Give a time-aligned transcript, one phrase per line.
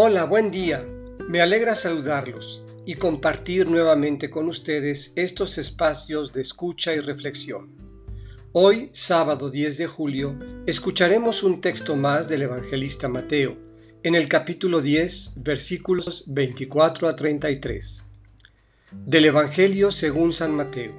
[0.00, 0.86] Hola, buen día.
[1.28, 7.74] Me alegra saludarlos y compartir nuevamente con ustedes estos espacios de escucha y reflexión.
[8.52, 13.56] Hoy, sábado 10 de julio, escucharemos un texto más del evangelista Mateo,
[14.04, 18.06] en el capítulo 10, versículos 24 a 33.
[19.04, 20.94] Del Evangelio según San Mateo.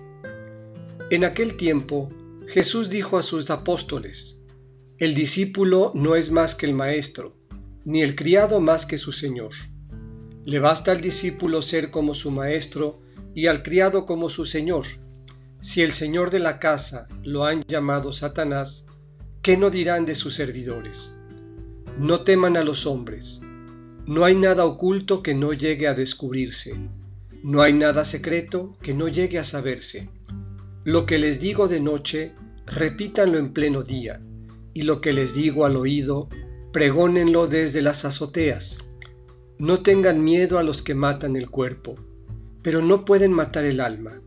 [1.10, 2.10] En aquel tiempo,
[2.48, 4.44] Jesús dijo a sus apóstoles,
[4.98, 7.39] El discípulo no es más que el maestro
[7.90, 9.50] ni el criado más que su señor.
[10.46, 13.02] Le basta al discípulo ser como su maestro
[13.34, 14.86] y al criado como su señor.
[15.60, 18.86] Si el señor de la casa lo han llamado Satanás,
[19.42, 21.16] ¿qué no dirán de sus servidores?
[21.98, 23.42] No teman a los hombres.
[24.06, 26.76] No hay nada oculto que no llegue a descubrirse.
[27.42, 30.12] No hay nada secreto que no llegue a saberse.
[30.84, 32.36] Lo que les digo de noche,
[32.68, 34.22] repítanlo en pleno día,
[34.76, 36.30] y lo que les digo al oído,
[36.72, 38.86] pregónenlo desde las azoteas.
[39.58, 41.96] No tengan miedo a los que matan el cuerpo,
[42.62, 44.22] pero no pueden matar el alma.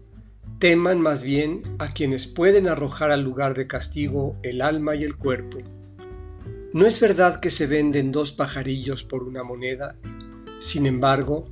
[0.59, 5.17] Teman más bien a quienes pueden arrojar al lugar de castigo el alma y el
[5.17, 5.59] cuerpo.
[6.73, 9.97] ¿No es verdad que se venden dos pajarillos por una moneda?
[10.59, 11.49] Sin embargo,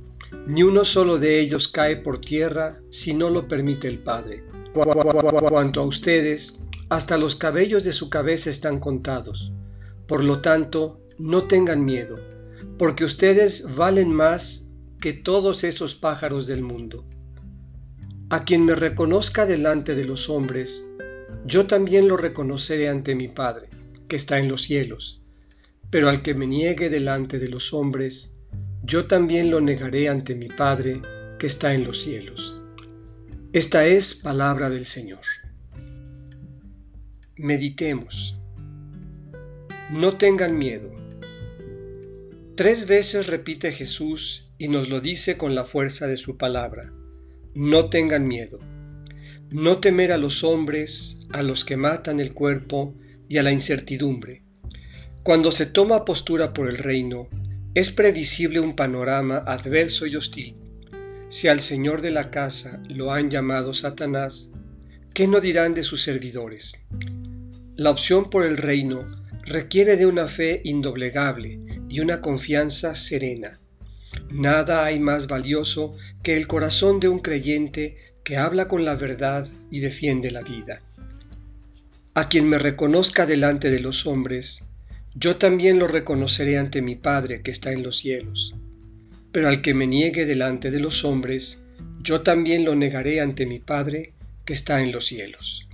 [0.47, 4.43] ni uno solo de ellos cae por tierra si no lo permite el Padre.
[4.73, 9.53] Cuanto a ustedes, hasta los cabellos de su cabeza están contados.
[10.11, 12.19] Por lo tanto, no tengan miedo,
[12.77, 14.67] porque ustedes valen más
[14.99, 17.07] que todos esos pájaros del mundo.
[18.29, 20.85] A quien me reconozca delante de los hombres,
[21.45, 23.69] yo también lo reconoceré ante mi Padre,
[24.09, 25.21] que está en los cielos.
[25.89, 28.41] Pero al que me niegue delante de los hombres,
[28.83, 31.01] yo también lo negaré ante mi Padre,
[31.39, 32.57] que está en los cielos.
[33.53, 35.23] Esta es palabra del Señor.
[37.37, 38.40] Meditemos.
[39.91, 40.89] No tengan miedo.
[42.55, 46.93] Tres veces repite Jesús y nos lo dice con la fuerza de su palabra.
[47.55, 48.59] No tengan miedo.
[49.49, 52.95] No temer a los hombres, a los que matan el cuerpo
[53.27, 54.45] y a la incertidumbre.
[55.23, 57.27] Cuando se toma postura por el reino,
[57.75, 60.55] es previsible un panorama adverso y hostil.
[61.27, 64.53] Si al Señor de la casa lo han llamado Satanás,
[65.13, 66.87] ¿qué no dirán de sus servidores?
[67.75, 71.59] La opción por el reino requiere de una fe indoblegable
[71.89, 73.59] y una confianza serena.
[74.29, 79.47] Nada hay más valioso que el corazón de un creyente que habla con la verdad
[79.69, 80.81] y defiende la vida.
[82.13, 84.65] A quien me reconozca delante de los hombres,
[85.15, 88.55] yo también lo reconoceré ante mi Padre que está en los cielos.
[89.31, 91.63] Pero al que me niegue delante de los hombres,
[92.01, 94.13] yo también lo negaré ante mi Padre
[94.45, 95.67] que está en los cielos.